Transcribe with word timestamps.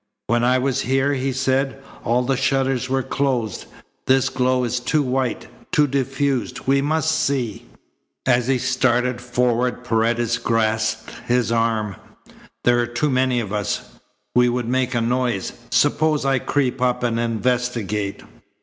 "When 0.25 0.43
I 0.43 0.57
was 0.57 0.81
here," 0.81 1.13
he 1.13 1.31
said, 1.31 1.77
"all 2.03 2.23
the 2.23 2.35
shutters 2.35 2.89
were 2.89 3.03
closed. 3.03 3.65
This 4.07 4.29
glow 4.29 4.63
is 4.63 4.79
too 4.79 5.03
white, 5.03 5.47
too 5.71 5.85
diffused. 5.85 6.61
We 6.65 6.81
must 6.81 7.11
see." 7.11 7.67
As 8.25 8.47
he 8.47 8.57
started 8.57 9.21
forward 9.21 9.83
Paredes 9.83 10.39
grasped 10.39 11.11
his 11.27 11.51
arm. 11.51 11.97
"There 12.63 12.79
are 12.79 12.87
too 12.87 13.11
many 13.11 13.39
of 13.41 13.53
us. 13.53 13.91
We 14.33 14.49
would 14.49 14.67
make 14.67 14.95
a 14.95 15.01
noise. 15.01 15.53
Suppose 15.69 16.25
I 16.25 16.39
creep 16.39 16.81
up 16.81 17.03
and 17.03 17.19
investigate." 17.19 18.23